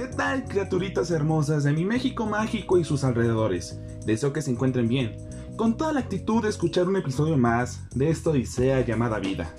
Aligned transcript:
¿Qué 0.00 0.06
tal, 0.06 0.44
criaturitas 0.44 1.10
hermosas 1.10 1.62
de 1.64 1.74
mi 1.74 1.84
México 1.84 2.24
mágico 2.24 2.78
y 2.78 2.84
sus 2.84 3.04
alrededores? 3.04 3.78
Deseo 4.06 4.32
que 4.32 4.40
se 4.40 4.50
encuentren 4.50 4.88
bien, 4.88 5.14
con 5.56 5.76
toda 5.76 5.92
la 5.92 6.00
actitud 6.00 6.42
de 6.42 6.48
escuchar 6.48 6.88
un 6.88 6.96
episodio 6.96 7.36
más 7.36 7.86
de 7.94 8.08
esta 8.08 8.30
odisea 8.30 8.80
llamada 8.80 9.18
vida. 9.18 9.54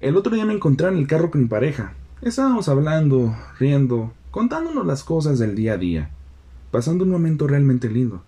El 0.00 0.18
otro 0.18 0.34
día 0.34 0.44
me 0.44 0.52
encontré 0.52 0.88
en 0.88 0.98
el 0.98 1.06
carro 1.06 1.30
con 1.30 1.40
mi 1.40 1.48
pareja. 1.48 1.94
Estábamos 2.20 2.68
hablando, 2.68 3.34
riendo, 3.58 4.12
contándonos 4.30 4.84
las 4.84 5.02
cosas 5.02 5.38
del 5.38 5.54
día 5.54 5.72
a 5.72 5.78
día, 5.78 6.10
pasando 6.70 7.04
un 7.04 7.10
momento 7.10 7.46
realmente 7.46 7.88
lindo. 7.88 8.22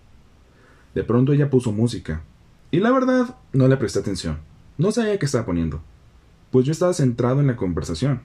De 0.94 1.04
pronto 1.04 1.34
ella 1.34 1.50
puso 1.50 1.70
música, 1.70 2.22
y 2.70 2.80
la 2.80 2.90
verdad 2.90 3.36
no 3.52 3.68
le 3.68 3.76
presté 3.76 3.98
atención. 3.98 4.38
No 4.78 4.90
sabía 4.90 5.18
qué 5.18 5.26
estaba 5.26 5.44
poniendo 5.44 5.82
pues 6.50 6.66
yo 6.66 6.72
estaba 6.72 6.92
centrado 6.92 7.40
en 7.40 7.46
la 7.46 7.56
conversación. 7.56 8.22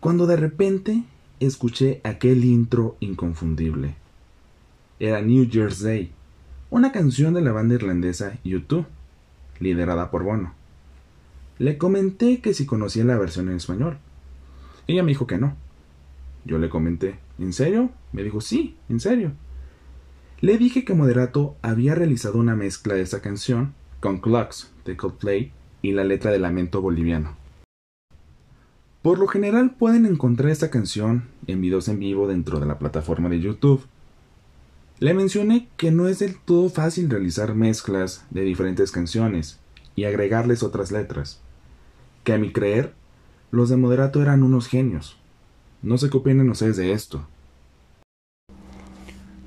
Cuando 0.00 0.26
de 0.26 0.36
repente 0.36 1.04
escuché 1.40 2.00
aquel 2.04 2.44
intro 2.44 2.96
inconfundible. 3.00 3.94
Era 4.98 5.22
New 5.22 5.44
Year's 5.44 5.80
Day, 5.80 6.12
una 6.70 6.92
canción 6.92 7.34
de 7.34 7.40
la 7.40 7.52
banda 7.52 7.74
irlandesa 7.74 8.38
U2, 8.44 8.86
liderada 9.58 10.10
por 10.10 10.22
Bono. 10.22 10.54
Le 11.58 11.76
comenté 11.78 12.40
que 12.40 12.54
si 12.54 12.66
conocía 12.66 13.04
la 13.04 13.18
versión 13.18 13.48
en 13.48 13.56
español. 13.56 13.98
Ella 14.86 15.02
me 15.02 15.10
dijo 15.10 15.26
que 15.26 15.38
no. 15.38 15.56
Yo 16.44 16.58
le 16.58 16.70
comenté, 16.70 17.18
¿en 17.38 17.52
serio? 17.52 17.90
Me 18.12 18.22
dijo, 18.22 18.40
sí, 18.40 18.76
en 18.88 19.00
serio. 19.00 19.32
Le 20.40 20.56
dije 20.56 20.86
que 20.86 20.94
Moderato 20.94 21.56
había 21.60 21.94
realizado 21.94 22.38
una 22.38 22.56
mezcla 22.56 22.94
de 22.94 23.02
esa 23.02 23.20
canción 23.20 23.74
con 24.00 24.20
Clocks 24.20 24.72
de 24.86 24.96
Coldplay 24.96 25.52
y 25.82 25.92
la 25.92 26.04
letra 26.04 26.30
de 26.30 26.38
Lamento 26.38 26.80
Boliviano. 26.80 27.36
Por 29.02 29.18
lo 29.18 29.26
general 29.26 29.74
pueden 29.76 30.04
encontrar 30.04 30.50
esta 30.50 30.70
canción 30.70 31.28
en 31.46 31.60
videos 31.60 31.88
en 31.88 31.98
vivo 31.98 32.28
dentro 32.28 32.60
de 32.60 32.66
la 32.66 32.78
plataforma 32.78 33.28
de 33.30 33.40
YouTube. 33.40 33.82
Le 34.98 35.14
mencioné 35.14 35.68
que 35.78 35.90
no 35.90 36.06
es 36.06 36.18
del 36.18 36.36
todo 36.36 36.68
fácil 36.68 37.08
realizar 37.08 37.54
mezclas 37.54 38.26
de 38.30 38.42
diferentes 38.42 38.92
canciones 38.92 39.58
y 39.96 40.04
agregarles 40.04 40.62
otras 40.62 40.92
letras. 40.92 41.40
Que 42.24 42.34
a 42.34 42.38
mi 42.38 42.52
creer, 42.52 42.92
los 43.50 43.70
de 43.70 43.78
Moderato 43.78 44.20
eran 44.20 44.42
unos 44.42 44.68
genios. 44.68 45.16
No 45.80 45.96
sé 45.96 46.10
qué 46.10 46.18
opinan 46.18 46.50
ustedes 46.50 46.76
de 46.76 46.92
esto. 46.92 47.26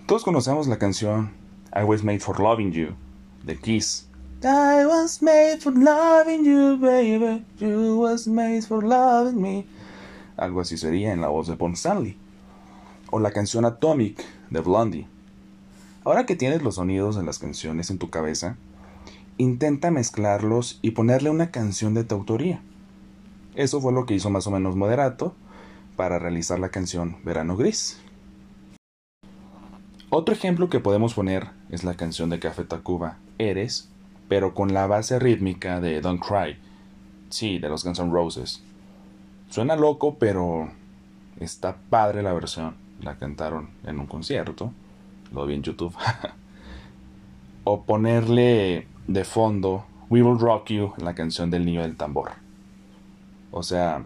Todos 0.08 0.24
conocemos 0.24 0.66
la 0.68 0.80
canción 0.80 1.32
I 1.76 1.84
Was 1.84 2.04
Made 2.04 2.20
for 2.20 2.40
Loving 2.40 2.72
You 2.72 2.88
de 3.44 3.56
Kiss. 3.58 4.10
I 4.46 4.86
was 4.86 5.22
made 5.22 5.62
for 5.62 5.72
loving 5.72 6.44
you, 6.44 6.78
baby. 6.78 7.46
You 7.60 7.98
was 7.98 8.28
made 8.28 8.64
for 8.64 8.84
loving 8.84 9.42
me. 9.42 9.66
Algo 10.36 10.60
así 10.60 10.78
sería 10.78 11.14
en 11.14 11.22
la 11.22 11.30
voz 11.30 11.48
de 11.48 11.56
Paul 11.56 11.74
Stanley. 11.74 12.18
O 13.12 13.20
la 13.20 13.32
canción 13.32 13.64
Atomic 13.64 14.22
de 14.50 14.60
Blondie. 14.60 15.08
Ahora 16.04 16.26
que 16.26 16.36
tienes 16.36 16.62
los 16.62 16.76
sonidos 16.76 17.16
de 17.16 17.24
las 17.24 17.40
canciones 17.40 17.90
en 17.90 18.00
tu 18.00 18.10
cabeza, 18.10 18.58
intenta 19.38 19.92
mezclarlos 19.92 20.80
y 20.82 20.92
ponerle 20.92 21.30
una 21.30 21.52
canción 21.52 21.94
de 21.94 22.04
tu 22.04 22.16
autoría. 22.16 22.62
Eso 23.56 23.80
fue 23.80 23.94
lo 23.94 24.06
que 24.06 24.16
hizo 24.16 24.30
más 24.30 24.46
o 24.48 24.52
menos 24.52 24.76
Moderato 24.76 25.36
para 25.96 26.20
realizar 26.20 26.60
la 26.60 26.70
canción 26.70 27.18
Verano 27.24 27.56
Gris. 27.56 28.02
Otro 30.10 30.36
ejemplo 30.36 30.70
que 30.70 30.82
podemos 30.82 31.14
poner 31.14 31.50
es 31.70 31.84
la 31.84 31.96
canción 31.96 32.30
de 32.30 32.40
Café 32.40 32.66
Tacuba, 32.66 33.20
Eres, 33.38 33.93
pero 34.34 34.56
con 34.56 34.74
la 34.74 34.88
base 34.88 35.20
rítmica 35.20 35.80
de 35.80 36.02
Don't 36.02 36.20
Cry. 36.20 36.58
Sí, 37.30 37.60
de 37.60 37.70
los 37.70 37.84
Guns 37.84 38.00
N' 38.00 38.12
Roses. 38.12 38.64
Suena 39.48 39.76
loco, 39.76 40.16
pero 40.18 40.72
está 41.40 41.76
padre 41.76 42.24
la 42.24 42.34
versión. 42.34 42.74
La 43.04 43.16
cantaron 43.20 43.70
en 43.84 44.00
un 44.00 44.08
concierto. 44.08 44.74
Lo 45.32 45.46
vi 45.46 45.54
en 45.54 45.62
YouTube. 45.62 45.96
o 47.64 47.84
ponerle 47.84 48.88
de 49.06 49.24
fondo 49.24 49.86
We 50.10 50.24
Will 50.24 50.40
Rock 50.40 50.70
You, 50.70 50.94
la 50.98 51.14
canción 51.14 51.52
del 51.52 51.64
niño 51.64 51.84
del 51.84 51.96
tambor. 51.96 52.32
O 53.52 53.62
sea, 53.62 54.04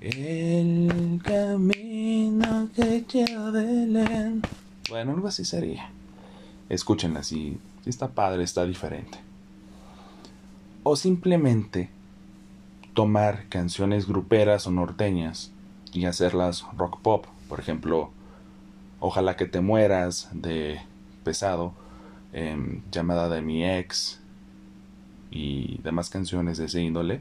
el 0.00 1.20
camino 1.24 2.68
que 2.72 3.04
lleva 3.12 3.50
Belén. 3.50 4.40
Bueno, 4.88 5.14
algo 5.14 5.26
así 5.26 5.44
sería. 5.44 5.90
Escúchenla 6.68 7.20
así 7.20 7.58
está 7.86 8.08
padre, 8.08 8.42
está 8.42 8.64
diferente. 8.64 9.18
O 10.82 10.96
simplemente 10.96 11.90
tomar 12.94 13.48
canciones 13.48 14.06
gruperas 14.06 14.66
o 14.66 14.70
norteñas 14.70 15.52
y 15.92 16.06
hacerlas 16.06 16.64
rock 16.76 17.00
pop. 17.00 17.26
Por 17.48 17.60
ejemplo, 17.60 18.10
Ojalá 19.06 19.36
que 19.36 19.44
te 19.44 19.60
mueras 19.60 20.30
de 20.32 20.80
pesado, 21.24 21.74
em, 22.32 22.80
llamada 22.90 23.28
de 23.28 23.42
mi 23.42 23.62
ex 23.62 24.18
y 25.30 25.78
demás 25.82 26.08
canciones 26.08 26.56
de 26.56 26.64
ese 26.64 26.80
índole, 26.80 27.20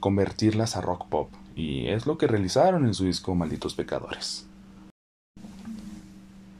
convertirlas 0.00 0.74
a 0.74 0.80
rock 0.80 1.06
pop. 1.08 1.28
Y 1.54 1.88
es 1.88 2.06
lo 2.06 2.16
que 2.16 2.26
realizaron 2.26 2.86
en 2.86 2.94
su 2.94 3.04
disco 3.04 3.34
Malditos 3.34 3.74
Pecadores. 3.74 4.48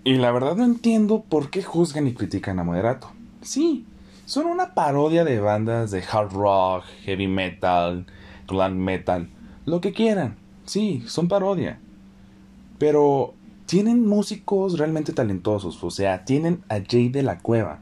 Y 0.07 0.15
la 0.19 0.31
verdad 0.31 0.55
no 0.55 0.63
entiendo 0.63 1.25
por 1.29 1.51
qué 1.51 1.65
juzgan 1.65 2.07
y 2.07 2.15
critican 2.15 2.61
a 2.61 2.63
Moderato. 2.63 3.11
Sí, 3.43 3.87
son 4.25 4.47
una 4.47 4.73
parodia 4.73 5.25
de 5.25 5.41
bandas 5.41 5.91
de 5.91 6.01
hard 6.09 6.33
rock, 6.33 6.85
heavy 7.03 7.27
metal, 7.27 8.07
glam 8.47 8.77
metal, 8.77 9.29
lo 9.65 9.81
que 9.81 9.93
quieran. 9.93 10.37
Sí, 10.65 11.03
son 11.09 11.27
parodia. 11.27 11.81
Pero 12.79 13.35
tienen 13.67 14.07
músicos 14.07 14.79
realmente 14.79 15.13
talentosos, 15.13 15.83
o 15.83 15.91
sea, 15.91 16.25
tienen 16.25 16.63
a 16.69 16.77
Jay 16.89 17.09
de 17.09 17.25
la 17.25 17.41
Cueva, 17.41 17.81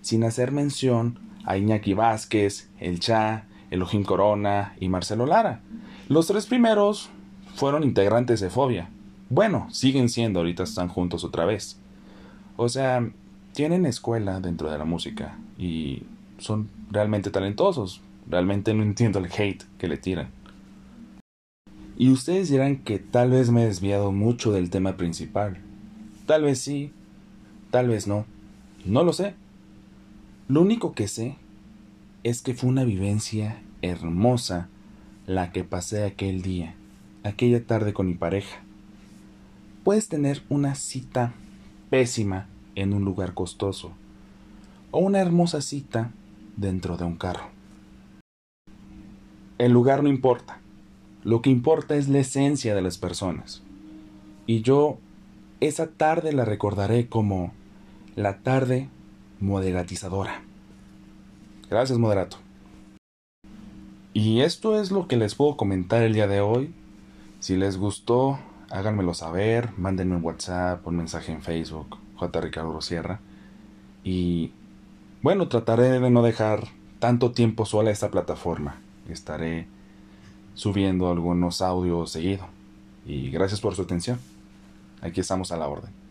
sin 0.00 0.22
hacer 0.22 0.52
mención 0.52 1.18
a 1.44 1.56
Iñaki 1.56 1.94
Vázquez, 1.94 2.70
El 2.78 3.00
Cha, 3.00 3.48
Elohim 3.72 4.04
Corona 4.04 4.76
y 4.78 4.88
Marcelo 4.88 5.26
Lara. 5.26 5.60
Los 6.08 6.28
tres 6.28 6.46
primeros 6.46 7.10
fueron 7.56 7.82
integrantes 7.82 8.38
de 8.38 8.48
Fobia, 8.48 8.90
bueno, 9.32 9.66
siguen 9.70 10.10
siendo, 10.10 10.40
ahorita 10.40 10.64
están 10.64 10.88
juntos 10.88 11.24
otra 11.24 11.46
vez. 11.46 11.78
O 12.56 12.68
sea, 12.68 13.10
tienen 13.54 13.86
escuela 13.86 14.40
dentro 14.40 14.70
de 14.70 14.76
la 14.76 14.84
música 14.84 15.38
y 15.56 16.02
son 16.36 16.68
realmente 16.90 17.30
talentosos. 17.30 18.02
Realmente 18.28 18.74
no 18.74 18.82
entiendo 18.82 19.18
el 19.18 19.32
hate 19.32 19.64
que 19.78 19.88
le 19.88 19.96
tiran. 19.96 20.28
Y 21.96 22.10
ustedes 22.10 22.50
dirán 22.50 22.76
que 22.76 22.98
tal 22.98 23.30
vez 23.30 23.50
me 23.50 23.62
he 23.62 23.66
desviado 23.66 24.12
mucho 24.12 24.52
del 24.52 24.68
tema 24.68 24.98
principal. 24.98 25.62
Tal 26.26 26.42
vez 26.42 26.58
sí, 26.58 26.92
tal 27.70 27.88
vez 27.88 28.06
no. 28.06 28.26
No 28.84 29.02
lo 29.02 29.14
sé. 29.14 29.34
Lo 30.46 30.60
único 30.60 30.92
que 30.92 31.08
sé 31.08 31.36
es 32.22 32.42
que 32.42 32.52
fue 32.52 32.68
una 32.68 32.84
vivencia 32.84 33.62
hermosa 33.80 34.68
la 35.26 35.52
que 35.52 35.64
pasé 35.64 36.04
aquel 36.04 36.42
día, 36.42 36.74
aquella 37.24 37.64
tarde 37.64 37.94
con 37.94 38.06
mi 38.06 38.14
pareja 38.14 38.60
puedes 39.84 40.08
tener 40.08 40.42
una 40.48 40.74
cita 40.74 41.32
pésima 41.90 42.48
en 42.74 42.94
un 42.94 43.04
lugar 43.04 43.34
costoso 43.34 43.92
o 44.90 45.00
una 45.00 45.20
hermosa 45.20 45.60
cita 45.60 46.12
dentro 46.56 46.96
de 46.96 47.04
un 47.04 47.16
carro. 47.16 47.46
El 49.58 49.72
lugar 49.72 50.02
no 50.02 50.08
importa, 50.08 50.60
lo 51.24 51.42
que 51.42 51.50
importa 51.50 51.96
es 51.96 52.08
la 52.08 52.18
esencia 52.18 52.74
de 52.74 52.82
las 52.82 52.98
personas. 52.98 53.62
Y 54.46 54.62
yo 54.62 54.98
esa 55.60 55.86
tarde 55.86 56.32
la 56.32 56.44
recordaré 56.44 57.08
como 57.08 57.52
la 58.16 58.38
tarde 58.38 58.88
moderatizadora. 59.40 60.42
Gracias, 61.70 61.98
moderato. 61.98 62.38
Y 64.14 64.40
esto 64.40 64.80
es 64.80 64.90
lo 64.90 65.08
que 65.08 65.16
les 65.16 65.34
puedo 65.34 65.56
comentar 65.56 66.02
el 66.02 66.12
día 66.12 66.26
de 66.26 66.40
hoy. 66.40 66.74
Si 67.40 67.56
les 67.56 67.78
gustó, 67.78 68.38
háganmelo 68.72 69.12
saber, 69.12 69.70
mándenme 69.76 70.16
un 70.16 70.24
WhatsApp, 70.24 70.86
un 70.86 70.96
mensaje 70.96 71.30
en 71.30 71.42
Facebook, 71.42 71.98
J. 72.16 72.40
Ricardo 72.40 72.80
Sierra. 72.80 73.20
Y 74.02 74.52
bueno, 75.20 75.48
trataré 75.48 76.00
de 76.00 76.10
no 76.10 76.22
dejar 76.22 76.68
tanto 76.98 77.32
tiempo 77.32 77.66
sola 77.66 77.90
esta 77.90 78.10
plataforma. 78.10 78.80
Estaré 79.08 79.66
subiendo 80.54 81.10
algunos 81.10 81.60
audios 81.60 82.10
seguido. 82.10 82.46
Y 83.04 83.30
gracias 83.30 83.60
por 83.60 83.74
su 83.74 83.82
atención. 83.82 84.18
Aquí 85.02 85.20
estamos 85.20 85.52
a 85.52 85.58
la 85.58 85.68
orden. 85.68 86.01